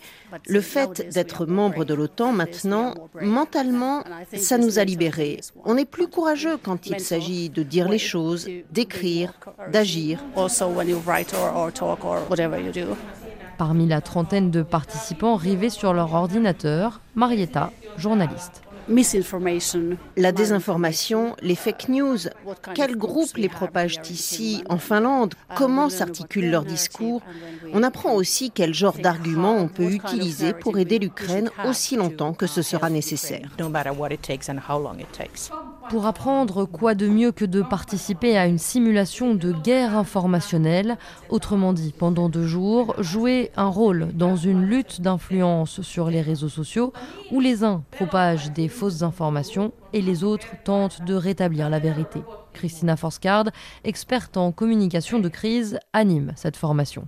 Le 0.48 0.62
fait 0.62 1.14
d'être 1.14 1.46
membre 1.46 1.86
de 1.86 1.94
l'OTAN 1.94 2.32
maintenant, 2.32 2.96
mentalement, 3.22 4.04
ça 4.36 4.58
nous 4.58 4.80
a 4.80 4.84
libérés. 4.84 5.42
On 5.66 5.78
est 5.78 5.86
plus 5.86 6.08
courageux 6.08 6.58
quand 6.58 6.88
il 6.88 7.00
s'agit 7.00 7.50
de 7.50 7.64
dire 7.64 7.90
les 7.90 8.00
choses, 8.00 8.48
d'écrire, 8.72 9.34
d'agir. 9.72 10.24
Parmi 13.58 13.88
la 13.88 14.02
trentaine 14.02 14.50
de 14.52 14.64
participants 14.64 15.36
rivés 15.36 15.70
sur 15.70 15.94
leur 15.94 16.14
ordinateur, 16.14 17.02
Marietta, 17.16 17.72
journaliste. 17.98 18.64
La 20.18 20.32
désinformation, 20.32 21.36
les 21.42 21.56
fake 21.56 21.90
news, 21.90 22.18
quels 22.76 22.98
groupes 22.98 23.38
les 23.38 23.50
propagent 23.50 24.02
ici, 24.10 24.64
en 24.70 24.78
Finlande, 24.78 25.34
comment 25.56 25.90
s'articulent 25.90 26.52
leurs 26.52 26.66
discours? 26.66 27.22
On 27.74 27.84
apprend 27.84 28.14
aussi 28.14 28.52
quel 28.52 28.74
genre 28.74 28.98
d'arguments 28.98 29.56
on 29.56 29.68
peut 29.68 29.92
utiliser 29.92 30.54
pour 30.54 30.78
aider 30.78 31.00
l'Ukraine 31.00 31.50
aussi 31.66 31.96
longtemps 31.96 32.34
que 32.34 32.48
ce 32.48 32.62
sera 32.62 32.90
nécessaire. 32.90 33.50
Pour 35.90 36.06
apprendre 36.06 36.66
quoi 36.66 36.96
de 36.96 37.08
mieux 37.08 37.32
que 37.32 37.46
de 37.46 37.62
participer 37.62 38.38
à 38.38 38.48
une 38.48 38.58
simulation 38.58 39.36
de 39.36 39.52
guerre 39.52 39.98
informationnelle, 39.98 40.98
autrement 41.30 41.74
dit, 41.74 41.94
pendant 41.98 42.30
deux 42.30 42.48
jours, 42.48 42.96
jouer 43.00 43.52
un 43.58 43.68
rôle 43.68 44.10
dans 44.14 44.36
une 44.36 44.66
lutte 44.66 45.02
d'influence 45.02 45.82
sur 45.82 46.10
les 46.10 46.22
réseaux 46.22 46.50
sociaux 46.50 46.94
où 47.32 47.40
les 47.40 47.64
uns 47.64 47.84
propagent 47.92 48.52
des 48.52 48.70
fausses 48.70 49.02
informations 49.02 49.74
et 49.94 50.02
les 50.02 50.24
autres 50.24 50.48
tentent 50.64 51.04
de 51.04 51.14
rétablir 51.14 51.70
la 51.70 51.80
vérité. 51.80 52.22
Christina 52.54 52.96
Forsgaard, 52.96 53.50
experte 53.84 54.38
en 54.38 54.52
communication 54.52 55.20
de 55.20 55.30
crise, 55.30 55.80
anime 55.94 56.34
cette 56.36 56.58
formation. 56.58 57.08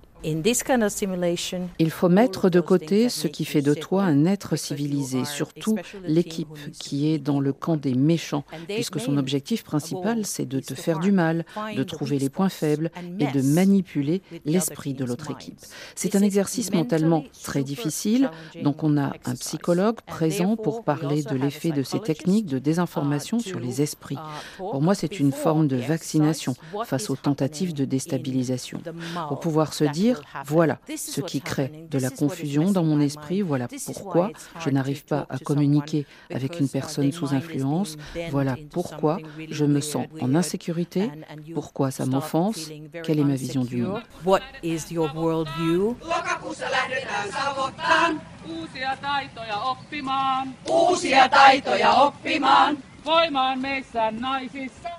Il 1.78 1.90
faut 1.90 2.08
mettre 2.08 2.48
de 2.48 2.60
côté 2.60 3.08
ce 3.08 3.28
qui 3.28 3.44
fait 3.44 3.62
de 3.62 3.74
toi 3.74 4.04
un 4.04 4.24
être 4.24 4.56
civilisé, 4.56 5.24
surtout 5.24 5.76
l'équipe 6.04 6.48
qui 6.72 7.12
est 7.12 7.18
dans 7.18 7.40
le 7.40 7.52
camp 7.52 7.76
des 7.76 7.94
méchants, 7.94 8.44
puisque 8.68 9.00
son 9.00 9.18
objectif 9.18 9.64
principal, 9.64 10.24
c'est 10.24 10.46
de 10.46 10.60
te 10.60 10.74
faire 10.74 10.98
du 10.98 11.12
mal, 11.12 11.44
de 11.76 11.82
trouver 11.82 12.18
les 12.18 12.30
points 12.30 12.48
faibles 12.48 12.90
et 13.18 13.26
de 13.26 13.42
manipuler 13.42 14.22
l'esprit 14.44 14.94
de 14.94 15.04
l'autre 15.04 15.30
équipe. 15.30 15.60
C'est 15.94 16.16
un 16.16 16.22
exercice 16.22 16.72
mentalement 16.72 17.24
très 17.42 17.62
difficile, 17.62 18.30
donc 18.62 18.82
on 18.82 18.96
a 18.96 19.12
un 19.24 19.34
psychologue 19.34 20.00
présent 20.06 20.56
pour 20.56 20.84
parler 20.84 21.22
de 21.22 21.36
l'effet 21.36 21.70
de 21.70 21.82
ces 21.82 22.00
techniques 22.00 22.46
de 22.46 22.58
désinformation 22.58 23.38
sur 23.38 23.60
les 23.60 23.82
esprits. 23.82 24.18
Pour 24.56 24.80
moi, 24.80 24.94
c'est 24.94 25.20
une 25.20 25.32
forme 25.32 25.68
de 25.68 25.76
vaccination 25.76 26.54
face 26.84 27.10
aux 27.10 27.16
tentatives 27.16 27.74
de 27.74 27.84
déstabilisation. 27.84 28.80
Pour 29.28 29.40
pouvoir 29.40 29.74
se 29.74 29.84
dire 29.84 30.13
dire 30.14 30.22
voilà 30.46 30.78
ce 30.96 31.20
qui 31.20 31.40
crée 31.40 31.86
de 31.90 31.98
la 31.98 32.10
confusion 32.10 32.70
dans 32.70 32.84
mon 32.84 33.00
esprit, 33.00 33.42
voilà 33.42 33.68
pourquoi 33.86 34.30
je 34.60 34.70
n'arrive 34.70 35.04
pas 35.04 35.26
à 35.28 35.38
communiquer 35.38 36.06
avec 36.30 36.60
une 36.60 36.68
personne 36.68 37.12
sous 37.12 37.34
influence, 37.34 37.96
voilà 38.30 38.56
pourquoi 38.70 39.18
je 39.50 39.64
me 39.64 39.80
sens 39.80 40.06
en 40.20 40.34
insécurité, 40.34 41.10
pourquoi 41.54 41.90
ça 41.90 42.06
m'offense, 42.06 42.70
quelle 43.02 43.18
est 43.18 43.24
ma 43.24 43.36
vision 43.36 43.64
du 43.64 43.78
monde? 43.78 44.02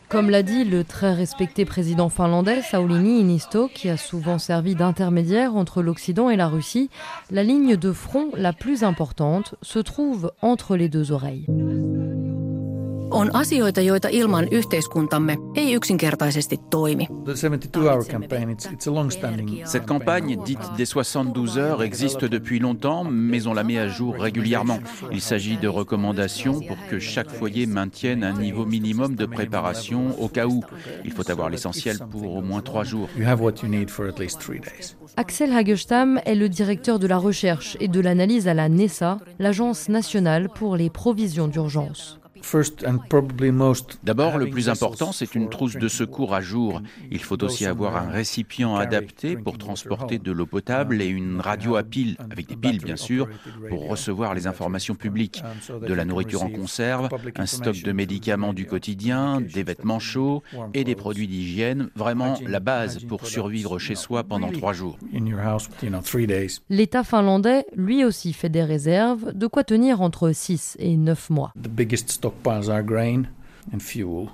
Comme 0.10 0.30
l'a 0.30 0.44
dit 0.44 0.64
le 0.64 0.84
très 0.84 1.14
respecté 1.14 1.66
président 1.66 2.10
finlandais 2.10 2.62
Saulini 2.62 3.22
Inisto, 3.22 3.68
qui 3.68 3.90
a 3.90 3.98
souvent 3.98 4.38
servi 4.38 4.76
d'intermédiaire 4.76 5.56
entre 5.56 5.82
l'Occident 5.82 6.30
et 6.30 6.36
la 6.36 6.48
Russie, 6.48 6.90
la 7.32 7.44
ligne 7.44 7.76
de 7.76 7.92
front 7.92 8.30
la 8.36 8.54
plus 8.54 8.84
importante 8.84 9.56
se 9.62 9.80
trouve 9.80 10.32
entre 10.42 10.76
les 10.76 10.90
deux 10.90 11.12
oreilles. 11.12 11.48
On 13.16 13.30
asioita, 13.34 13.82
joita 13.82 14.10
ilman 14.12 14.48
yhteiskuntamme 14.52 15.38
ei 15.56 15.76
yksinkertaisesti 15.76 16.58
toimi. 16.70 17.08
Cette 19.66 19.86
campagne, 19.86 20.38
dite 20.46 20.76
des 20.78 20.86
72 20.86 21.58
heures, 21.58 21.84
existe 21.84 22.26
depuis 22.26 22.60
longtemps, 22.60 23.06
mais 23.06 23.48
on 23.48 23.54
la 23.54 23.64
met 23.64 23.80
à 23.80 23.88
jour 23.88 24.16
régulièrement. 24.20 24.80
Il 25.14 25.22
s'agit 25.22 25.58
de 25.58 25.70
recommandations 25.70 26.60
pour 26.60 26.78
que 26.90 27.00
chaque 27.00 27.30
foyer 27.30 27.66
maintienne 27.68 28.26
un 28.26 28.34
niveau 28.34 28.66
minimum 28.66 29.16
de 29.16 29.26
préparation 29.26 30.22
au 30.22 30.28
cas 30.28 30.48
où. 30.48 30.62
Il 31.06 31.14
faut 31.14 31.32
avoir 31.32 31.50
l'essentiel 31.50 31.98
pour 32.12 32.36
au 32.36 32.42
moins 32.42 32.62
trois 32.62 32.84
jours. 32.84 33.08
Axel 35.16 35.54
Hagestam 35.54 36.20
est 36.26 36.36
le 36.36 36.50
directeur 36.50 37.00
de 37.00 37.08
la 37.08 37.18
recherche 37.18 37.78
et 37.80 37.88
de 37.88 38.02
l'analyse 38.02 38.50
à 38.50 38.54
la 38.54 38.68
NESA, 38.68 39.20
l'Agence 39.40 39.88
nationale 39.88 40.50
pour 40.50 40.76
les 40.76 40.90
provisions 40.90 41.48
d'urgence. 41.48 42.20
D'abord, 44.04 44.38
le 44.38 44.50
plus 44.50 44.70
important, 44.70 45.12
c'est 45.12 45.36
une 45.36 45.50
trousse 45.50 45.76
de 45.76 45.88
secours 45.88 46.34
à 46.34 46.42
jour. 46.42 46.82
Il 47.12 47.22
faut 47.22 47.44
aussi 47.44 47.66
avoir 47.66 47.98
un 47.98 48.10
récipient 48.10 48.76
adapté 48.76 49.36
pour 49.36 49.58
transporter 49.58 50.20
de 50.20 50.32
l'eau 50.32 50.46
potable 50.46 51.02
et 51.02 51.08
une 51.08 51.40
radio 51.40 51.76
à 51.76 51.84
piles, 51.84 52.18
avec 52.32 52.48
des 52.48 52.56
piles 52.56 52.84
bien 52.84 52.96
sûr, 52.96 53.28
pour 53.70 53.90
recevoir 53.90 54.34
les 54.34 54.48
informations 54.48 54.96
publiques. 54.96 55.44
De 55.70 55.94
la 55.94 56.06
nourriture 56.06 56.44
en 56.44 56.50
conserve, 56.50 57.10
un 57.36 57.46
stock 57.46 57.82
de 57.82 57.92
médicaments 57.92 58.54
du 58.54 58.66
quotidien, 58.66 59.42
des 59.42 59.64
vêtements 59.64 60.00
chauds 60.00 60.44
et 60.74 60.84
des 60.84 60.96
produits 60.96 61.28
d'hygiène, 61.28 61.90
vraiment 61.96 62.36
la 62.46 62.60
base 62.60 63.00
pour 63.06 63.26
survivre 63.26 63.80
chez 63.80 63.96
soi 63.96 64.24
pendant 64.24 64.52
trois 64.52 64.74
jours. 64.74 64.98
L'État 66.70 67.04
finlandais, 67.04 67.66
lui 67.76 68.06
aussi, 68.06 68.34
fait 68.34 68.50
des 68.50 68.64
réserves, 68.64 69.34
de 69.34 69.48
quoi 69.48 69.64
tenir 69.64 70.02
entre 70.02 70.32
6 70.32 70.78
et 70.80 70.98
9 70.98 71.30
mois. 71.30 71.54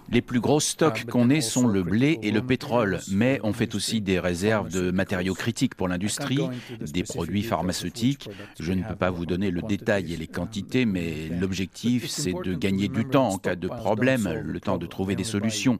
Les 0.10 0.22
plus 0.22 0.42
gros 0.42 0.60
stocks 0.60 1.06
qu'on 1.06 1.30
ait 1.30 1.42
sont 1.42 1.68
le 1.68 1.84
blé 1.84 2.20
et 2.22 2.32
le 2.32 2.42
pétrole, 2.42 3.00
mais 3.12 3.40
on 3.44 3.54
fait 3.54 3.76
aussi 3.76 4.02
des 4.02 4.20
réserves 4.20 4.70
de 4.70 4.92
matériaux 4.92 5.34
critiques 5.34 5.76
pour 5.76 5.88
l'industrie, 5.88 6.40
des 6.82 7.04
produits 7.04 7.44
pharmaceutiques. 7.44 8.30
Je 8.60 8.74
ne 8.74 8.84
peux 8.84 8.96
pas 8.96 9.10
vous 9.10 9.26
donner 9.26 9.50
le 9.50 9.62
détail 9.62 10.14
et 10.14 10.18
les 10.18 10.28
quantités, 10.28 10.86
mais 10.86 11.30
l'objectif, 11.30 12.10
c'est 12.10 12.34
de 12.34 12.54
gagner 12.54 12.90
du 12.90 13.06
temps 13.06 13.30
en 13.30 13.38
cas 13.38 13.56
de 13.56 13.68
problème, 13.68 14.42
le 14.44 14.60
temps 14.60 14.78
de 14.78 14.86
trouver 14.86 15.16
des 15.16 15.24
solutions. 15.24 15.80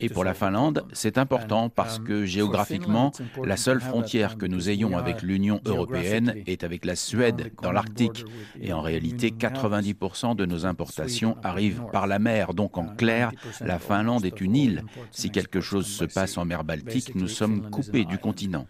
Et 0.00 0.08
pour 0.08 0.24
la 0.24 0.34
Finlande, 0.34 0.84
c'est 0.92 1.18
important 1.18 1.68
parce 1.68 1.98
que 1.98 2.24
géographiquement, 2.24 3.12
la 3.44 3.56
seule 3.56 3.80
frontière 3.80 4.38
que 4.38 4.46
nous 4.46 4.70
ayons 4.70 4.96
avec 4.96 5.22
l'Union 5.22 5.60
européenne 5.64 6.34
est 6.46 6.64
avec 6.64 6.84
la 6.84 6.96
Suède 6.96 7.52
dans 7.62 7.72
l'Arctique. 7.72 8.24
Et 8.60 8.72
en 8.72 8.80
réalité, 8.80 9.30
90% 9.30 10.36
de 10.36 10.46
nos 10.46 10.66
importations 10.66 11.36
arrivent 11.42 11.82
par 11.92 12.06
la 12.06 12.18
mer. 12.18 12.54
Donc 12.54 12.78
en 12.78 12.86
clair, 12.86 13.32
la 13.60 13.78
Finlande 13.78 14.24
est 14.24 14.40
une 14.40 14.56
île. 14.56 14.84
Si 15.10 15.30
quelque 15.30 15.60
chose 15.60 15.86
se 15.86 16.04
passe 16.04 16.38
en 16.38 16.44
mer 16.44 16.64
Baltique, 16.64 17.14
nous 17.14 17.28
sommes 17.28 17.70
coupés 17.70 18.04
du 18.04 18.18
continent. 18.18 18.66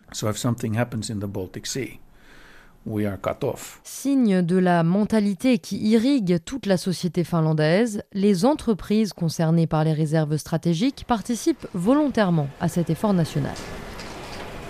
Signe 3.84 4.42
de 4.42 4.56
la 4.56 4.82
mentalité 4.82 5.58
qui 5.58 5.78
irrigue 5.78 6.38
toute 6.44 6.66
la 6.66 6.76
société 6.76 7.22
finlandaise, 7.22 8.02
les 8.14 8.44
entreprises 8.44 9.12
concernées 9.12 9.66
par 9.66 9.84
les 9.84 9.92
réserves 9.92 10.36
stratégiques 10.38 11.04
participent 11.06 11.66
volontairement 11.74 12.48
à 12.60 12.68
cet 12.68 12.88
effort 12.88 13.12
national. 13.12 13.54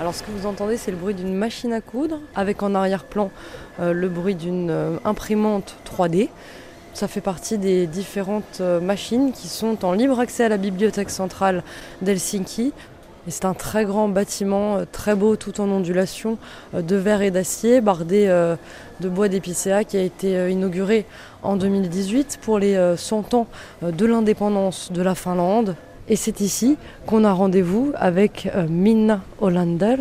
Alors 0.00 0.14
ce 0.14 0.22
que 0.22 0.30
vous 0.30 0.46
entendez, 0.46 0.76
c'est 0.76 0.90
le 0.90 0.96
bruit 0.96 1.14
d'une 1.14 1.34
machine 1.34 1.72
à 1.72 1.80
coudre, 1.80 2.20
avec 2.34 2.62
en 2.62 2.75
arrière-plan 2.75 3.30
euh, 3.80 3.92
le 3.92 4.08
bruit 4.08 4.34
d'une 4.34 4.70
euh, 4.70 4.96
imprimante 5.04 5.76
3D. 5.84 6.28
Ça 6.95 7.08
fait 7.08 7.21
partie 7.21 7.58
des 7.58 7.86
différentes 7.86 8.58
euh, 8.60 8.80
machines 8.80 9.32
qui 9.32 9.49
sont 9.49 9.84
en 9.84 9.93
libre 9.93 10.19
accès 10.19 10.45
à 10.45 10.49
la 10.49 10.56
bibliothèque 10.56 11.10
centrale 11.10 11.62
d'Helsinki 12.02 12.73
c'est 13.26 13.45
un 13.45 13.54
très 13.54 13.85
grand 13.85 14.09
bâtiment, 14.09 14.76
euh, 14.76 14.85
très 14.91 15.15
beau, 15.15 15.37
tout 15.37 15.61
en 15.61 15.69
ondulation, 15.69 16.39
euh, 16.75 16.83
de 16.83 16.97
verre 16.97 17.23
et 17.23 17.31
d'acier, 17.31 17.81
bardé 17.81 18.26
euh, 18.28 18.57
de 19.00 19.09
bois 19.09 19.28
d'épicéa, 19.28 19.85
qui 19.85 19.97
a 19.97 20.02
été 20.02 20.50
inauguré 20.50 21.04
en 21.43 21.57
2018 21.57 22.39
pour 22.43 22.59
les 22.59 22.95
100 22.97 23.35
ans 23.35 23.47
de 23.83 24.07
l'indépendance 24.07 24.91
de 24.91 25.02
la 25.02 25.15
Finlande. 25.15 25.76
Et 26.09 26.17
c'est 26.17 26.41
ici 26.41 26.76
qu'on 27.07 27.25
a 27.25 27.33
rendez-vous 27.33 27.93
avec 27.95 28.50
Minna 28.69 29.21
Hollander, 29.41 29.97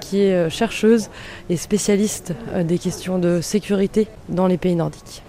qui 0.00 0.22
est 0.22 0.50
chercheuse 0.50 1.10
et 1.48 1.56
spécialiste 1.56 2.34
des 2.64 2.78
questions 2.78 3.18
de 3.20 3.40
sécurité 3.40 4.08
dans 4.28 4.48
les 4.48 4.58
pays 4.58 4.74
nordiques. 4.74 5.22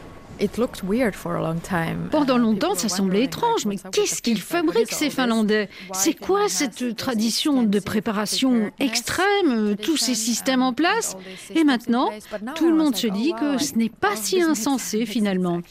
Pendant 2.12 2.38
longtemps, 2.38 2.76
ça 2.76 2.90
semblait 2.90 3.24
étrange, 3.24 3.66
mais 3.66 3.78
qu'est-ce 3.92 4.22
qu'ils 4.22 4.42
fabriquent 4.42 4.92
ces 4.92 5.10
Finlandais? 5.10 5.70
C'est 5.94 6.14
quoi 6.14 6.50
cette 6.50 6.96
tradition 6.96 7.64
de 7.64 7.80
préparation 7.80 8.72
extrême, 8.80 9.76
tous 9.78 9.98
ces 9.98 10.16
systèmes 10.16 10.62
en 10.62 10.74
place? 10.74 11.16
Et 11.56 11.64
maintenant, 11.64 12.10
tout 12.56 12.70
le 12.70 12.76
monde 12.76 12.96
se 12.96 13.08
dit 13.08 13.34
que 13.40 13.58
ce 13.58 13.76
n'est 13.76 13.90
pas 13.90 14.16
si 14.16 14.42
insensé 14.42 15.06
finalement. 15.06 15.62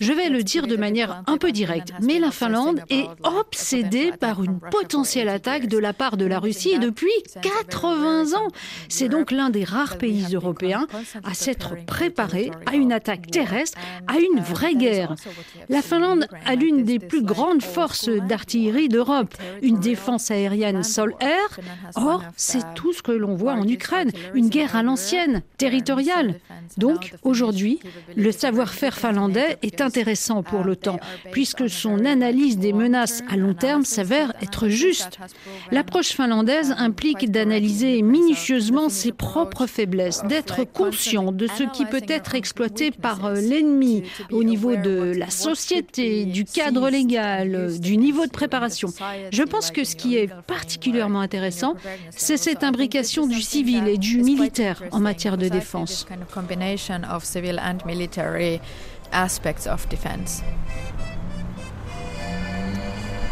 Je 0.00 0.12
vais 0.12 0.28
le 0.28 0.42
dire 0.42 0.66
de 0.66 0.76
manière 0.76 1.22
un 1.26 1.38
peu 1.38 1.50
directe, 1.50 1.92
mais 2.02 2.18
la 2.18 2.30
Finlande 2.30 2.80
est 2.88 3.06
obsédée 3.24 4.12
par 4.12 4.44
une 4.44 4.60
potentielle 4.60 5.28
attaque 5.28 5.66
de 5.66 5.78
la 5.78 5.92
part 5.92 6.16
de 6.16 6.24
la 6.24 6.38
Russie 6.38 6.78
depuis 6.78 7.10
80 7.42 8.34
ans. 8.34 8.48
C'est 8.88 9.08
donc 9.08 9.30
l'un 9.32 9.50
des 9.50 9.64
rares 9.64 9.98
pays 9.98 10.34
européens 10.34 10.86
à 11.24 11.34
s'être 11.34 11.74
préparé 11.84 12.50
à 12.66 12.76
une 12.76 12.92
attaque 12.92 13.30
terrestre, 13.30 13.78
à 14.06 14.18
une 14.18 14.40
vraie 14.40 14.74
guerre. 14.74 15.16
La 15.68 15.82
Finlande 15.82 16.26
a 16.46 16.54
l'une 16.54 16.84
des 16.84 16.98
plus 16.98 17.22
grandes 17.22 17.62
forces 17.62 18.08
d'artillerie 18.08 18.88
d'Europe, 18.88 19.34
une 19.62 19.80
défense 19.80 20.30
aérienne 20.30 20.84
sol-air. 20.84 21.58
Or, 21.96 22.22
c'est 22.36 22.74
tout 22.74 22.92
ce 22.92 23.02
que 23.02 23.12
l'on 23.12 23.34
voit 23.34 23.54
en 23.54 23.66
Ukraine, 23.66 24.12
une 24.34 24.48
guerre 24.48 24.76
à 24.76 24.82
l'ancienne, 24.82 25.42
territoriale. 25.56 26.38
Donc, 26.76 27.14
aujourd'hui, 27.22 27.80
le 28.16 28.30
savoir-faire 28.30 28.96
finlandais 28.96 29.58
est 29.62 29.80
un 29.80 29.87
intéressant 29.88 30.42
pour 30.42 30.64
l'OTAN, 30.64 31.00
puisque 31.32 31.68
son 31.70 32.04
analyse 32.04 32.58
des 32.58 32.74
menaces 32.74 33.22
à 33.30 33.36
long 33.36 33.54
terme 33.54 33.84
s'avère 33.84 34.34
être 34.42 34.68
juste. 34.68 35.18
L'approche 35.72 36.08
finlandaise 36.08 36.74
implique 36.76 37.30
d'analyser 37.30 38.02
minutieusement 38.02 38.90
ses 38.90 39.12
propres 39.12 39.66
faiblesses, 39.66 40.22
d'être 40.24 40.64
conscient 40.64 41.32
de 41.32 41.46
ce 41.46 41.64
qui 41.72 41.86
peut 41.86 42.04
être 42.06 42.34
exploité 42.34 42.90
par 42.90 43.24
euh, 43.24 43.34
l'ennemi 43.34 44.02
au 44.30 44.44
niveau 44.44 44.76
de 44.76 45.14
la 45.16 45.30
société, 45.30 46.26
du 46.26 46.44
cadre 46.44 46.90
légal, 46.90 47.78
du 47.80 47.96
niveau 47.96 48.26
de 48.26 48.30
préparation. 48.30 48.88
Je 49.32 49.42
pense 49.42 49.70
que 49.70 49.84
ce 49.84 49.96
qui 49.96 50.16
est 50.16 50.28
particulièrement 50.46 51.20
intéressant, 51.20 51.74
c'est 52.10 52.36
cette 52.36 52.62
imbrication 52.62 53.26
du 53.26 53.40
civil 53.40 53.88
et 53.88 53.96
du 53.96 54.22
militaire 54.22 54.82
en 54.92 55.00
matière 55.00 55.38
de 55.38 55.48
défense 55.48 56.06
aspects 59.12 59.66
of 59.70 59.88
defense. 59.88 60.42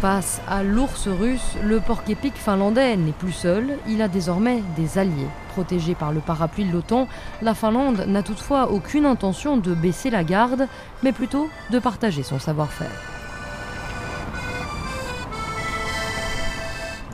Face 0.00 0.42
à 0.46 0.62
l'ours 0.62 1.08
russe, 1.08 1.56
le 1.64 1.80
porc-épic 1.80 2.34
finlandais 2.34 2.96
n'est 2.96 3.12
plus 3.12 3.32
seul, 3.32 3.78
il 3.88 4.02
a 4.02 4.08
désormais 4.08 4.62
des 4.76 4.98
alliés. 4.98 5.28
Protégé 5.52 5.94
par 5.94 6.12
le 6.12 6.20
parapluie 6.20 6.66
de 6.66 6.72
l'OTAN, 6.72 7.08
la 7.40 7.54
Finlande 7.54 8.04
n'a 8.06 8.22
toutefois 8.22 8.70
aucune 8.70 9.06
intention 9.06 9.56
de 9.56 9.74
baisser 9.74 10.10
la 10.10 10.22
garde, 10.22 10.68
mais 11.02 11.12
plutôt 11.12 11.48
de 11.70 11.78
partager 11.78 12.22
son 12.22 12.38
savoir-faire. 12.38 12.90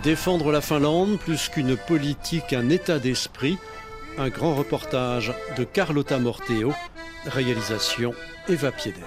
Défendre 0.03 0.51
la 0.51 0.61
Finlande, 0.61 1.18
plus 1.20 1.48
qu'une 1.48 1.77
politique, 1.77 2.53
un 2.53 2.68
état 2.68 2.98
d'esprit, 2.98 3.59
un 4.18 4.29
grand 4.29 4.57
reportage 4.57 5.33
de 5.57 5.62
Carlotta 5.62 6.18
Morteo, 6.18 6.72
réalisation 7.26 8.14
Eva 8.48 8.72
Piedel. 8.72 9.04